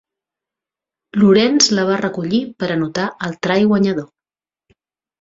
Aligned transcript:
Lourens 1.19 1.69
la 1.81 1.85
va 1.91 1.99
recollir 2.03 2.41
per 2.65 2.73
anotar 2.79 3.09
el 3.31 3.39
try 3.49 3.71
guanyador. 3.75 4.13